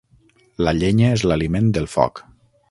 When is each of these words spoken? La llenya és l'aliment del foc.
La 0.67 0.73
llenya 0.77 1.11
és 1.17 1.27
l'aliment 1.33 1.71
del 1.79 1.87
foc. 1.93 2.25